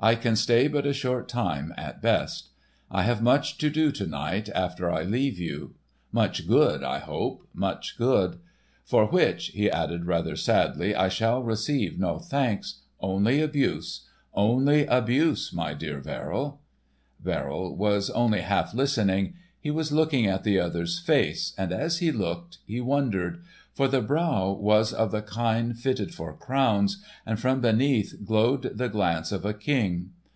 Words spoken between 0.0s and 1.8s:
I can stay but a short while